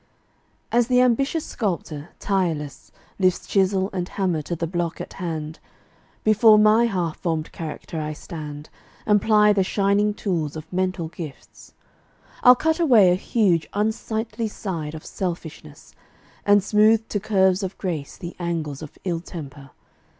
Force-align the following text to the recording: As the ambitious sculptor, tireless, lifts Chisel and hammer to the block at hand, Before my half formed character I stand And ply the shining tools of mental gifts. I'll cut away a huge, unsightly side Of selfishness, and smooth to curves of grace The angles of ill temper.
As 0.71 0.87
the 0.87 0.99
ambitious 0.99 1.45
sculptor, 1.45 2.09
tireless, 2.17 2.91
lifts 3.19 3.45
Chisel 3.45 3.91
and 3.93 4.09
hammer 4.09 4.41
to 4.41 4.55
the 4.55 4.65
block 4.65 4.99
at 4.99 5.13
hand, 5.13 5.59
Before 6.23 6.57
my 6.57 6.85
half 6.85 7.17
formed 7.19 7.51
character 7.51 8.01
I 8.01 8.13
stand 8.13 8.71
And 9.05 9.21
ply 9.21 9.53
the 9.53 9.63
shining 9.63 10.15
tools 10.15 10.55
of 10.55 10.73
mental 10.73 11.07
gifts. 11.07 11.75
I'll 12.41 12.55
cut 12.55 12.79
away 12.79 13.11
a 13.11 13.15
huge, 13.15 13.67
unsightly 13.73 14.47
side 14.47 14.95
Of 14.95 15.05
selfishness, 15.05 15.93
and 16.47 16.63
smooth 16.63 17.07
to 17.09 17.19
curves 17.19 17.61
of 17.61 17.77
grace 17.77 18.17
The 18.17 18.35
angles 18.39 18.81
of 18.81 18.97
ill 19.05 19.19
temper. 19.19 19.69